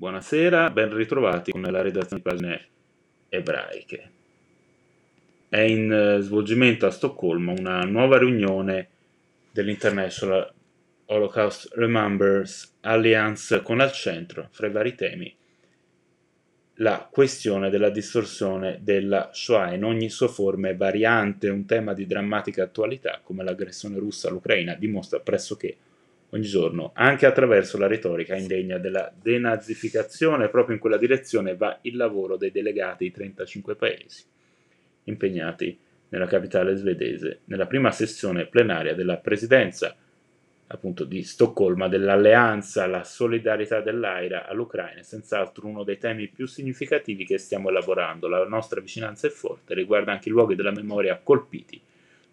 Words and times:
Buonasera, 0.00 0.70
ben 0.70 0.94
ritrovati 0.94 1.50
con 1.50 1.60
la 1.60 1.82
redazione 1.82 2.22
di 2.22 2.30
pagine 2.30 2.66
ebraiche. 3.28 4.10
È 5.46 5.58
in 5.58 5.92
eh, 5.92 6.20
svolgimento 6.22 6.86
a 6.86 6.90
Stoccolma 6.90 7.52
una 7.52 7.82
nuova 7.82 8.16
riunione 8.16 8.88
dell'International 9.50 10.50
Holocaust 11.04 11.74
Remembers 11.74 12.76
Alliance 12.80 13.60
con 13.60 13.80
al 13.80 13.92
centro, 13.92 14.48
fra 14.52 14.68
i 14.68 14.70
vari 14.70 14.94
temi, 14.94 15.36
la 16.76 17.06
questione 17.10 17.68
della 17.68 17.90
distorsione 17.90 18.78
della 18.80 19.28
Shoah 19.34 19.74
in 19.74 19.84
ogni 19.84 20.08
sua 20.08 20.28
forma 20.28 20.70
e 20.70 20.76
variante, 20.76 21.50
un 21.50 21.66
tema 21.66 21.92
di 21.92 22.06
drammatica 22.06 22.62
attualità 22.62 23.20
come 23.22 23.44
l'aggressione 23.44 23.98
russa 23.98 24.28
all'Ucraina 24.28 24.72
dimostra 24.76 25.20
pressoché 25.20 25.76
ogni 26.30 26.46
giorno, 26.46 26.92
anche 26.94 27.26
attraverso 27.26 27.78
la 27.78 27.86
retorica 27.86 28.36
indegna 28.36 28.78
della 28.78 29.12
denazificazione, 29.20 30.48
proprio 30.48 30.74
in 30.74 30.80
quella 30.80 30.96
direzione 30.96 31.56
va 31.56 31.78
il 31.82 31.96
lavoro 31.96 32.36
dei 32.36 32.50
delegati 32.50 33.04
di 33.04 33.10
35 33.12 33.74
paesi 33.76 34.24
impegnati 35.04 35.78
nella 36.10 36.26
capitale 36.26 36.74
svedese 36.74 37.40
nella 37.46 37.66
prima 37.66 37.90
sessione 37.90 38.46
plenaria 38.46 38.94
della 38.94 39.16
presidenza 39.16 39.96
appunto 40.72 41.04
di 41.04 41.22
Stoccolma 41.22 41.88
dell'alleanza, 41.88 42.86
la 42.86 43.02
solidarietà 43.02 43.80
dell'AIRA 43.80 44.46
all'Ucraina 44.46 45.00
è 45.00 45.02
senz'altro 45.02 45.66
uno 45.66 45.82
dei 45.82 45.98
temi 45.98 46.28
più 46.28 46.46
significativi 46.46 47.24
che 47.24 47.38
stiamo 47.38 47.70
elaborando. 47.70 48.28
La 48.28 48.46
nostra 48.46 48.80
vicinanza 48.80 49.26
è 49.26 49.30
forte, 49.30 49.74
riguarda 49.74 50.12
anche 50.12 50.28
i 50.28 50.32
luoghi 50.32 50.54
della 50.54 50.70
memoria 50.70 51.18
colpiti, 51.20 51.80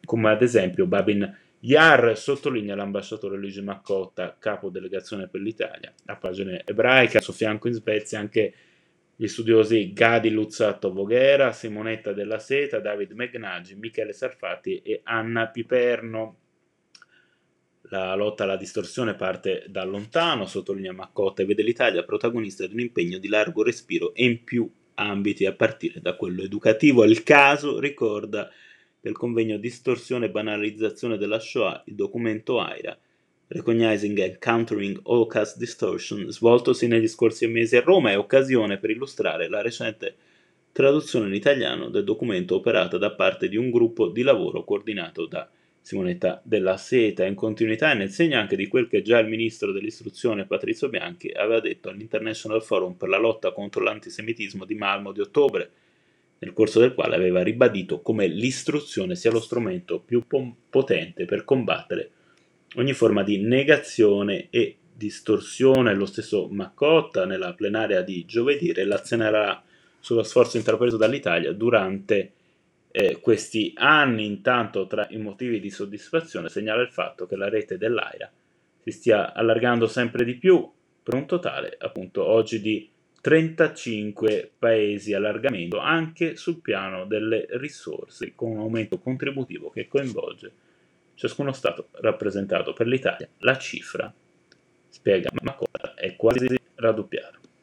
come 0.06 0.30
ad 0.30 0.44
esempio 0.44 0.86
Babin 0.86 1.36
Yar 1.68 2.18
sottolinea 2.18 2.76
l'ambasciatore 2.76 3.36
Luigi 3.36 3.62
Maccotta, 3.62 4.38
capo 4.40 4.70
delegazione 4.70 5.28
per 5.28 5.42
l'Italia. 5.42 5.94
A 6.06 6.16
pagine 6.16 6.62
ebraiche, 6.66 7.18
a 7.18 7.22
suo 7.22 7.34
fianco 7.34 7.68
in 7.68 7.74
Svezia, 7.74 8.20
anche 8.20 8.54
gli 9.14 9.28
studiosi 9.28 9.92
Gadi 9.92 10.30
Luzzato 10.30 10.94
Voghera, 10.94 11.52
Simonetta 11.52 12.14
della 12.14 12.40
Seta, 12.40 12.80
David 12.80 13.12
Megnaggi, 13.12 13.76
Michele 13.76 14.14
Sarfati 14.14 14.82
e 14.82 15.02
Anna 15.04 15.48
Piperno. 15.48 16.38
La 17.90 18.16
lotta 18.16 18.46
alla 18.46 18.56
distorsione 18.56 19.16
parte 19.16 19.66
da 19.68 19.84
lontano, 19.84 20.46
sottolinea 20.46 20.94
Maccotta, 20.94 21.42
e 21.42 21.46
vede 21.46 21.64
l'Italia 21.64 22.04
protagonista 22.04 22.66
di 22.66 22.76
un 22.76 22.80
impegno 22.80 23.18
di 23.18 23.28
largo 23.28 23.62
respiro 23.62 24.14
e 24.14 24.24
in 24.24 24.46
più 24.46 24.72
ambiti, 24.94 25.46
a 25.46 25.52
partire 25.52 26.00
da 26.00 26.16
quello 26.16 26.44
educativo. 26.44 27.04
È 27.04 27.08
il 27.08 27.24
caso, 27.24 27.78
ricorda, 27.78 28.50
del 29.02 29.14
convegno 29.14 29.58
Distorsione 29.58 30.26
e 30.26 30.30
banalizzazione 30.30 31.18
della 31.18 31.40
Shoah, 31.40 31.84
il 31.86 31.96
documento 31.96 32.60
AIRA, 32.60 32.98
Recognizing 33.50 34.20
and 34.20 34.40
Countering 34.40 35.00
Holocaust 35.04 35.58
Distortion, 35.58 36.30
svoltosi 36.30 36.88
negli 36.88 37.08
scorsi 37.08 37.48
mesi 37.48 37.78
a 37.78 37.82
Roma, 37.82 38.12
è 38.12 38.18
occasione 38.18 38.78
per 38.78 38.90
illustrare 38.90 39.48
la 39.48 39.62
recente 39.62 40.16
traduzione 40.74 41.28
in 41.28 41.34
italiano 41.34 41.90
del 41.90 42.04
documento 42.04 42.56
operata 42.56 42.98
da 42.98 43.12
parte 43.12 43.48
di 43.48 43.56
un 43.56 43.72
gruppo 43.72 44.10
di 44.10 44.22
lavoro 44.22 44.64
coordinato 44.64 45.26
da 45.26 45.50
Simonetta 45.80 46.42
della 46.44 46.76
Seta, 46.76 47.24
in 47.24 47.36
continuità 47.36 47.92
e 47.92 47.96
nel 47.96 48.10
segno 48.10 48.38
anche 48.38 48.58
di 48.58 48.68
quel 48.68 48.90
che 48.90 49.02
già 49.02 49.20
il 49.20 49.30
ministro 49.30 49.72
dell'istruzione 49.72 50.46
Patrizio 50.46 50.90
Bianchi 50.90 51.30
aveva 51.30 51.62
detto 51.62 51.88
all'International 51.88 52.62
Forum 52.62 52.96
per 52.96 53.08
la 53.08 53.18
lotta 53.18 53.54
contro 53.54 53.82
l'antisemitismo 53.82 54.66
di 54.66 54.76
Malmo 54.76 55.14
di 55.14 55.22
ottobre, 55.22 55.72
nel 56.40 56.54
corso 56.54 56.80
del 56.80 56.94
quale 56.94 57.16
aveva 57.16 57.42
ribadito 57.42 58.02
come 58.02 58.28
l'istruzione 58.28 59.16
sia 59.16 59.32
lo 59.32 59.40
strumento 59.40 60.00
più 60.00 60.24
potente 60.70 61.26
per 61.26 61.44
combattere 61.44 62.12
ogni 62.76 62.94
forma 62.94 63.24
di 63.24 63.40
negazione 63.40 64.48
e 64.50 64.78
distorsione. 64.94 65.94
Lo 65.94 66.06
stesso 66.06 66.48
Maccotta 66.50 67.26
nella 67.26 67.54
plenaria 67.54 68.02
di 68.02 68.26
giovedì 68.26 68.74
relazionerà 68.74 69.64
sullo 70.00 70.24
sforzo 70.24 70.58
intrapreso 70.58 70.98
dall'Italia 70.98 71.52
durante 71.54 72.32
eh, 72.92 73.20
questi 73.20 73.74
anni. 73.76 74.26
Intanto, 74.26 74.88
tra 74.88 75.08
i 75.10 75.18
motivi 75.18 75.60
di 75.60 75.70
soddisfazione, 75.70 76.50
segnala 76.50 76.82
il 76.82 76.92
fatto 76.92 77.26
che 77.26 77.36
la 77.36 77.50
rete 77.50 77.78
dell'AIRA 77.78 78.32
si 78.84 78.92
stia 78.92 79.34
allargando 79.34 79.88
sempre 79.88 80.24
di 80.24 80.36
più 80.36 80.70
per 81.04 81.14
un 81.14 81.26
totale 81.26 81.78
appunto 81.80 82.26
oggi 82.26 82.62
di 82.62 82.90
35 83.28 84.54
paesi 84.58 85.14
allargamento 85.14 85.80
anche 85.80 86.38
sul 86.38 86.62
piano 86.62 87.06
delle 87.06 87.46
risorse 87.50 88.32
con 88.34 88.52
un 88.52 88.60
aumento 88.60 89.00
contributivo 89.00 89.70
che 89.70 89.90
coinvolge 89.90 90.52
ciascuno 91.14 91.52
Stato 91.52 91.90
rappresentato 92.00 92.72
per 92.72 92.88
l'Italia. 92.88 93.28
La 93.40 93.58
cifra, 93.58 94.14
spiega 94.88 95.30
Macola, 95.42 95.94
è 95.96 96.16
quasi 96.16 96.48
raddoppiata. 96.76 97.38